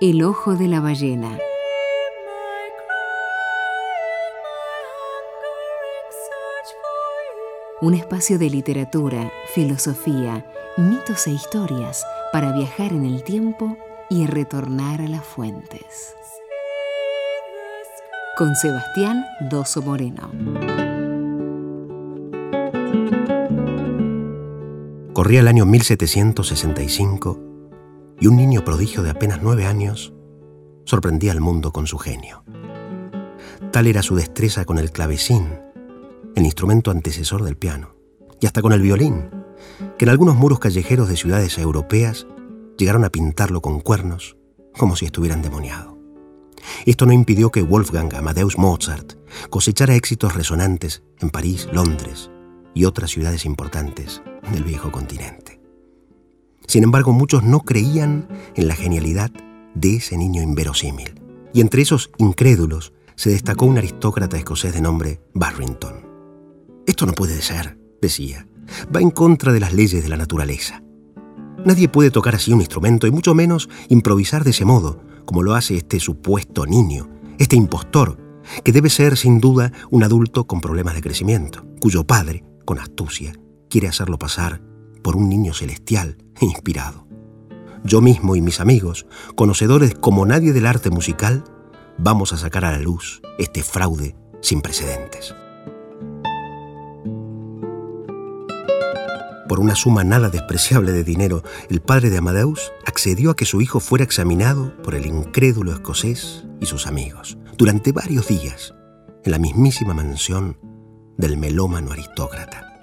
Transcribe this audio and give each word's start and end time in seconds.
El 0.00 0.24
ojo 0.24 0.56
de 0.56 0.66
la 0.66 0.80
ballena. 0.80 1.38
Un 7.80 7.94
espacio 7.94 8.36
de 8.40 8.50
literatura, 8.50 9.30
filosofía, 9.54 10.44
mitos 10.76 11.28
e 11.28 11.30
historias 11.30 12.04
para 12.32 12.50
viajar 12.56 12.92
en 12.92 13.04
el 13.04 13.22
tiempo 13.22 13.76
y 14.10 14.26
retornar 14.26 15.00
a 15.00 15.06
las 15.06 15.24
fuentes. 15.24 16.16
Con 18.36 18.56
Sebastián 18.56 19.24
Doso 19.48 19.80
Moreno. 19.80 20.28
Corría 25.12 25.38
el 25.38 25.46
año 25.46 25.64
1765 25.66 27.53
y 28.20 28.26
un 28.26 28.36
niño 28.36 28.64
prodigio 28.64 29.02
de 29.02 29.10
apenas 29.10 29.40
nueve 29.42 29.66
años 29.66 30.12
sorprendía 30.84 31.32
al 31.32 31.40
mundo 31.40 31.72
con 31.72 31.86
su 31.86 31.98
genio. 31.98 32.44
Tal 33.72 33.86
era 33.86 34.02
su 34.02 34.14
destreza 34.14 34.64
con 34.64 34.78
el 34.78 34.90
clavecín, 34.90 35.48
el 36.34 36.44
instrumento 36.44 36.90
antecesor 36.90 37.42
del 37.42 37.56
piano, 37.56 37.96
y 38.40 38.46
hasta 38.46 38.62
con 38.62 38.72
el 38.72 38.82
violín, 38.82 39.30
que 39.98 40.04
en 40.04 40.10
algunos 40.10 40.36
muros 40.36 40.58
callejeros 40.58 41.08
de 41.08 41.16
ciudades 41.16 41.58
europeas 41.58 42.26
llegaron 42.76 43.04
a 43.04 43.10
pintarlo 43.10 43.60
con 43.60 43.80
cuernos 43.80 44.36
como 44.76 44.96
si 44.96 45.06
estuviera 45.06 45.34
endemoniado. 45.36 45.98
Esto 46.86 47.06
no 47.06 47.12
impidió 47.12 47.50
que 47.50 47.62
Wolfgang 47.62 48.14
Amadeus 48.14 48.58
Mozart 48.58 49.14
cosechara 49.50 49.94
éxitos 49.94 50.34
resonantes 50.34 51.02
en 51.20 51.30
París, 51.30 51.68
Londres 51.72 52.30
y 52.74 52.84
otras 52.84 53.10
ciudades 53.10 53.44
importantes 53.44 54.22
del 54.52 54.64
viejo 54.64 54.90
continente. 54.90 55.43
Sin 56.66 56.84
embargo, 56.84 57.12
muchos 57.12 57.44
no 57.44 57.60
creían 57.60 58.28
en 58.54 58.68
la 58.68 58.74
genialidad 58.74 59.30
de 59.74 59.96
ese 59.96 60.16
niño 60.16 60.42
inverosímil. 60.42 61.20
Y 61.52 61.60
entre 61.60 61.82
esos 61.82 62.10
incrédulos 62.18 62.92
se 63.16 63.30
destacó 63.30 63.66
un 63.66 63.78
aristócrata 63.78 64.36
escocés 64.36 64.72
de 64.72 64.80
nombre 64.80 65.20
Barrington. 65.34 66.06
Esto 66.86 67.06
no 67.06 67.12
puede 67.12 67.40
ser, 67.42 67.78
decía. 68.00 68.46
Va 68.94 69.00
en 69.00 69.10
contra 69.10 69.52
de 69.52 69.60
las 69.60 69.72
leyes 69.72 70.02
de 70.02 70.08
la 70.08 70.16
naturaleza. 70.16 70.82
Nadie 71.64 71.88
puede 71.88 72.10
tocar 72.10 72.34
así 72.34 72.52
un 72.52 72.60
instrumento 72.60 73.06
y 73.06 73.10
mucho 73.10 73.34
menos 73.34 73.68
improvisar 73.88 74.44
de 74.44 74.50
ese 74.50 74.64
modo, 74.64 75.00
como 75.24 75.42
lo 75.42 75.54
hace 75.54 75.76
este 75.76 76.00
supuesto 76.00 76.66
niño, 76.66 77.08
este 77.38 77.56
impostor, 77.56 78.18
que 78.62 78.72
debe 78.72 78.90
ser 78.90 79.16
sin 79.16 79.40
duda 79.40 79.72
un 79.90 80.02
adulto 80.02 80.46
con 80.46 80.60
problemas 80.60 80.94
de 80.94 81.00
crecimiento, 81.00 81.64
cuyo 81.80 82.04
padre, 82.04 82.44
con 82.66 82.78
astucia, 82.78 83.32
quiere 83.70 83.88
hacerlo 83.88 84.18
pasar 84.18 84.60
por 85.04 85.16
un 85.16 85.28
niño 85.28 85.52
celestial 85.52 86.16
e 86.40 86.46
inspirado. 86.46 87.06
Yo 87.84 88.00
mismo 88.00 88.34
y 88.34 88.40
mis 88.40 88.58
amigos, 88.58 89.06
conocedores 89.36 89.94
como 89.94 90.24
nadie 90.24 90.54
del 90.54 90.66
arte 90.66 90.88
musical, 90.88 91.44
vamos 91.98 92.32
a 92.32 92.38
sacar 92.38 92.64
a 92.64 92.72
la 92.72 92.78
luz 92.78 93.20
este 93.38 93.62
fraude 93.62 94.16
sin 94.40 94.62
precedentes. 94.62 95.34
Por 99.46 99.60
una 99.60 99.74
suma 99.74 100.04
nada 100.04 100.30
despreciable 100.30 100.92
de 100.92 101.04
dinero, 101.04 101.42
el 101.68 101.82
padre 101.82 102.08
de 102.08 102.16
Amadeus 102.16 102.72
accedió 102.86 103.30
a 103.30 103.36
que 103.36 103.44
su 103.44 103.60
hijo 103.60 103.80
fuera 103.80 104.04
examinado 104.04 104.74
por 104.82 104.94
el 104.94 105.04
incrédulo 105.04 105.72
escocés 105.72 106.46
y 106.60 106.66
sus 106.66 106.86
amigos 106.86 107.36
durante 107.58 107.92
varios 107.92 108.26
días 108.26 108.74
en 109.22 109.32
la 109.32 109.38
mismísima 109.38 109.92
mansión 109.92 110.58
del 111.18 111.36
melómano 111.36 111.92
aristócrata. 111.92 112.73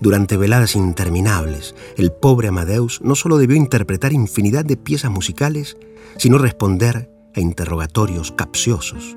Durante 0.00 0.36
veladas 0.36 0.76
interminables, 0.76 1.74
el 1.96 2.12
pobre 2.12 2.48
Amadeus 2.48 3.00
no 3.02 3.14
solo 3.14 3.38
debió 3.38 3.56
interpretar 3.56 4.12
infinidad 4.12 4.64
de 4.64 4.76
piezas 4.76 5.10
musicales, 5.10 5.76
sino 6.16 6.38
responder 6.38 7.10
a 7.34 7.40
interrogatorios 7.40 8.32
capciosos. 8.32 9.16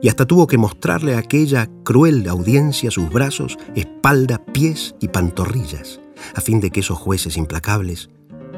Y 0.00 0.08
hasta 0.08 0.26
tuvo 0.26 0.46
que 0.46 0.58
mostrarle 0.58 1.14
a 1.14 1.18
aquella 1.18 1.68
cruel 1.84 2.28
audiencia 2.28 2.90
sus 2.90 3.10
brazos, 3.10 3.56
espalda, 3.76 4.44
pies 4.44 4.96
y 5.00 5.08
pantorrillas, 5.08 6.00
a 6.34 6.40
fin 6.40 6.60
de 6.60 6.70
que 6.70 6.80
esos 6.80 6.98
jueces 6.98 7.36
implacables 7.36 8.10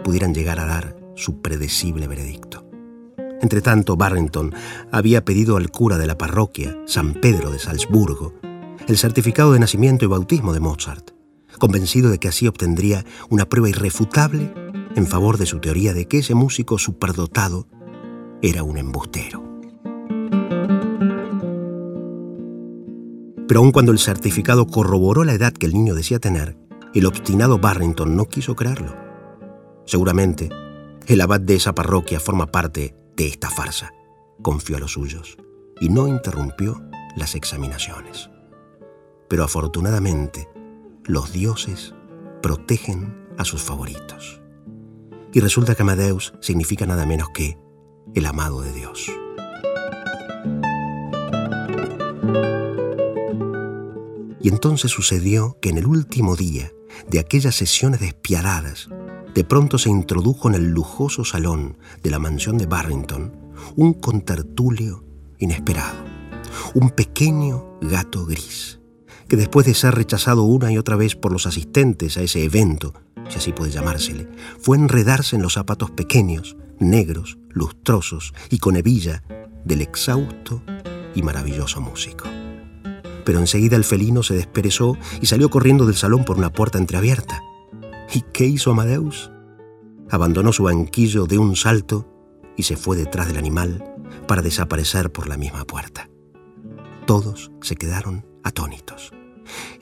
pudieran 0.02 0.34
llegar 0.34 0.58
a 0.60 0.66
dar 0.66 0.96
su 1.16 1.40
predecible 1.42 2.06
veredicto. 2.06 2.64
Entretanto, 3.40 3.96
Barrington 3.96 4.54
había 4.90 5.24
pedido 5.24 5.56
al 5.56 5.70
cura 5.70 5.98
de 5.98 6.06
la 6.06 6.16
parroquia, 6.16 6.78
San 6.86 7.12
Pedro 7.12 7.50
de 7.50 7.58
Salzburgo, 7.58 8.32
el 8.88 8.96
certificado 8.96 9.52
de 9.52 9.58
nacimiento 9.58 10.04
y 10.04 10.08
bautismo 10.08 10.52
de 10.52 10.60
Mozart, 10.60 11.10
convencido 11.58 12.10
de 12.10 12.18
que 12.18 12.28
así 12.28 12.46
obtendría 12.46 13.04
una 13.28 13.48
prueba 13.48 13.68
irrefutable 13.68 14.52
en 14.96 15.06
favor 15.06 15.38
de 15.38 15.46
su 15.46 15.60
teoría 15.60 15.92
de 15.94 16.06
que 16.06 16.18
ese 16.18 16.34
músico 16.34 16.78
superdotado 16.78 17.66
era 18.42 18.62
un 18.62 18.78
embustero. 18.78 19.42
Pero 23.46 23.60
aun 23.60 23.72
cuando 23.72 23.92
el 23.92 23.98
certificado 23.98 24.66
corroboró 24.66 25.24
la 25.24 25.34
edad 25.34 25.52
que 25.52 25.66
el 25.66 25.74
niño 25.74 25.94
decía 25.94 26.18
tener, 26.18 26.56
el 26.94 27.06
obstinado 27.06 27.58
Barrington 27.58 28.16
no 28.16 28.26
quiso 28.26 28.56
creerlo. 28.56 28.94
Seguramente, 29.84 30.48
el 31.06 31.20
abad 31.20 31.40
de 31.40 31.56
esa 31.56 31.74
parroquia 31.74 32.20
forma 32.20 32.46
parte 32.46 32.96
de 33.16 33.26
esta 33.26 33.50
farsa, 33.50 33.92
confió 34.42 34.76
a 34.76 34.80
los 34.80 34.92
suyos, 34.92 35.36
y 35.80 35.88
no 35.88 36.08
interrumpió 36.08 36.80
las 37.16 37.34
examinaciones. 37.34 38.30
Pero 39.28 39.44
afortunadamente, 39.44 40.48
los 41.06 41.32
dioses 41.32 41.94
protegen 42.42 43.26
a 43.36 43.44
sus 43.44 43.62
favoritos. 43.62 44.40
Y 45.32 45.40
resulta 45.40 45.74
que 45.74 45.82
Amadeus 45.82 46.34
significa 46.40 46.86
nada 46.86 47.04
menos 47.06 47.28
que 47.30 47.58
el 48.14 48.26
amado 48.26 48.62
de 48.62 48.72
Dios. 48.72 49.10
Y 54.40 54.48
entonces 54.48 54.90
sucedió 54.90 55.58
que 55.60 55.70
en 55.70 55.78
el 55.78 55.86
último 55.86 56.36
día 56.36 56.70
de 57.08 57.18
aquellas 57.18 57.54
sesiones 57.54 58.00
despiadadas, 58.00 58.88
de 59.34 59.44
pronto 59.44 59.78
se 59.78 59.90
introdujo 59.90 60.48
en 60.48 60.54
el 60.54 60.70
lujoso 60.70 61.24
salón 61.24 61.78
de 62.02 62.10
la 62.10 62.18
mansión 62.18 62.56
de 62.56 62.66
Barrington 62.66 63.32
un 63.76 63.94
contertulio 63.94 65.04
inesperado, 65.38 65.96
un 66.74 66.90
pequeño 66.90 67.78
gato 67.80 68.26
gris 68.26 68.78
que 69.34 69.38
después 69.38 69.66
de 69.66 69.74
ser 69.74 69.96
rechazado 69.96 70.44
una 70.44 70.70
y 70.70 70.78
otra 70.78 70.94
vez 70.94 71.16
por 71.16 71.32
los 71.32 71.48
asistentes 71.48 72.16
a 72.16 72.22
ese 72.22 72.44
evento, 72.44 72.94
si 73.28 73.38
así 73.38 73.52
puede 73.52 73.72
llamársele, 73.72 74.28
fue 74.60 74.76
enredarse 74.76 75.34
en 75.34 75.42
los 75.42 75.54
zapatos 75.54 75.90
pequeños, 75.90 76.56
negros, 76.78 77.36
lustrosos 77.50 78.32
y 78.48 78.58
con 78.58 78.76
hebilla 78.76 79.24
del 79.64 79.80
exhausto 79.80 80.62
y 81.16 81.22
maravilloso 81.22 81.80
músico. 81.80 82.28
Pero 83.24 83.40
enseguida 83.40 83.74
el 83.74 83.82
felino 83.82 84.22
se 84.22 84.34
desperezó 84.34 84.96
y 85.20 85.26
salió 85.26 85.50
corriendo 85.50 85.84
del 85.84 85.96
salón 85.96 86.24
por 86.24 86.38
una 86.38 86.52
puerta 86.52 86.78
entreabierta. 86.78 87.42
¿Y 88.14 88.20
qué 88.32 88.46
hizo 88.46 88.70
Amadeus? 88.70 89.32
Abandonó 90.10 90.52
su 90.52 90.62
banquillo 90.62 91.26
de 91.26 91.38
un 91.38 91.56
salto 91.56 92.08
y 92.56 92.62
se 92.62 92.76
fue 92.76 92.96
detrás 92.96 93.26
del 93.26 93.38
animal 93.38 93.82
para 94.28 94.42
desaparecer 94.42 95.10
por 95.10 95.26
la 95.26 95.36
misma 95.36 95.64
puerta. 95.64 96.08
Todos 97.04 97.50
se 97.62 97.74
quedaron 97.74 98.24
atónitos. 98.44 99.12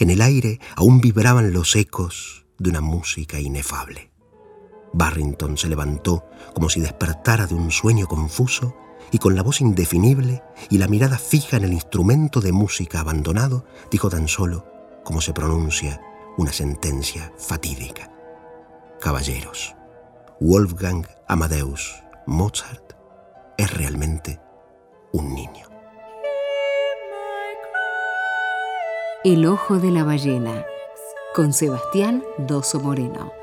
En 0.02 0.10
el 0.10 0.20
aire 0.20 0.58
aún 0.74 1.00
vibraban 1.00 1.52
los 1.52 1.76
ecos 1.76 2.44
de 2.58 2.70
una 2.70 2.80
música 2.80 3.38
inefable. 3.38 4.10
Barrington 4.92 5.56
se 5.56 5.68
levantó 5.68 6.24
como 6.54 6.68
si 6.68 6.80
despertara 6.80 7.46
de 7.46 7.54
un 7.54 7.70
sueño 7.70 8.08
confuso 8.08 8.74
y 9.12 9.18
con 9.18 9.36
la 9.36 9.44
voz 9.44 9.60
indefinible 9.60 10.42
y 10.70 10.78
la 10.78 10.88
mirada 10.88 11.18
fija 11.18 11.56
en 11.56 11.62
el 11.62 11.72
instrumento 11.72 12.41
de 12.41 12.50
música 12.50 12.98
abandonado, 12.98 13.64
dijo 13.92 14.10
tan 14.10 14.26
solo 14.26 14.66
como 15.04 15.20
se 15.20 15.34
pronuncia 15.34 16.00
una 16.36 16.52
sentencia 16.52 17.32
fatídica. 17.38 18.10
Caballeros, 19.00 19.76
Wolfgang 20.41 21.06
Amadeus 21.28 22.03
Mozart 22.27 22.94
es 23.56 23.72
realmente 23.72 24.41
un 25.12 25.32
niño. 25.32 25.41
El 29.24 29.47
ojo 29.47 29.78
de 29.78 29.92
la 29.92 30.03
ballena, 30.03 30.66
con 31.33 31.53
Sebastián 31.53 32.24
Doso 32.39 32.80
Moreno. 32.80 33.41